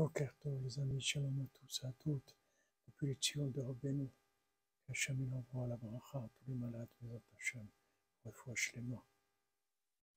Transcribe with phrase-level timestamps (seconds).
[0.00, 2.34] Okerto, les amis, shalom à tous à toutes,
[2.86, 4.08] depuis les tuyaux de Rabbeinu,
[4.88, 7.68] Hachem il envoie la bracha à tous les malades, Bézat Hachem,
[8.24, 9.04] refoua Shlema.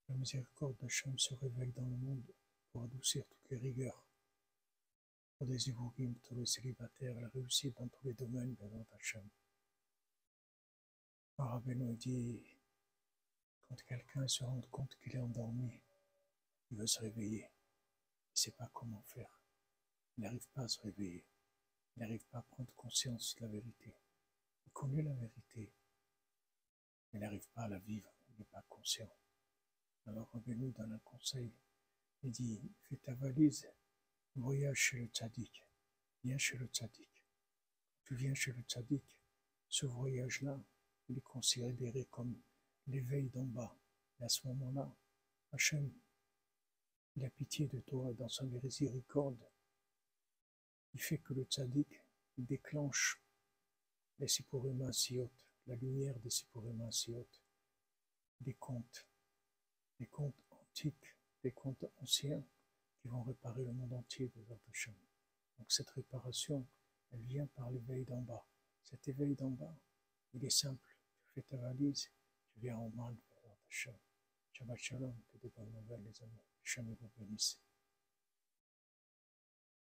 [0.08, 2.24] La miséricorde d'Hachem se révèle dans le monde
[2.72, 4.06] pour adoucir toutes les rigueurs,
[5.38, 9.28] pour des évoquim, tous les célibataires, la réussite dans tous les domaines, Bézat Hachem.
[11.38, 12.42] Rabbeinu dit,
[13.68, 15.82] quand quelqu'un se rend compte qu'il est endormi,
[16.72, 19.43] il veut se réveiller, il ne sait pas comment faire.
[20.18, 21.26] Il n'arrive pas à se réveiller.
[21.96, 23.94] Il n'arrive pas à prendre conscience de la vérité.
[24.66, 25.72] Il connaît la vérité.
[27.12, 28.12] Mais il n'arrive pas à la vivre.
[28.30, 29.10] Il n'est pas conscient.
[30.06, 31.52] Alors Rabbeinu donne un conseil.
[32.24, 33.68] Il dit, fais ta valise,
[34.36, 35.64] voyage chez le tzaddik.
[36.24, 37.10] Viens chez le tzaddik.
[38.06, 39.04] Tu viens chez le tzaddik.
[39.70, 40.60] Ce voyage-là,
[41.10, 42.40] il est considéré comme
[42.88, 43.76] l'éveil d'en bas.
[44.20, 44.96] Et à ce moment-là,
[45.52, 45.92] Hachem,
[47.16, 49.44] il a pitié de toi dans sa miséricorde
[50.94, 52.02] il fait que le tzaddik
[52.38, 53.22] déclenche
[54.20, 55.32] les Sipurim Siot,
[55.68, 57.28] la lumière des Sipurim Siot,
[58.42, 59.08] des contes,
[60.00, 62.44] des contes antiques, des contes anciens
[63.02, 64.94] qui vont réparer le monde entier des Hashem.
[65.58, 66.66] Donc cette réparation,
[67.12, 68.46] elle vient par l'éveil d'en bas.
[68.84, 69.76] Cet éveil d'en bas,
[70.34, 70.98] il est simple.
[71.26, 72.10] Tu fais ta valise,
[72.54, 73.16] tu viens en Man,
[73.70, 73.96] Hashem.
[74.52, 76.40] Shabbat que des bonnes nouvelles les amis.
[76.64, 77.60] Hashem vous bénisse.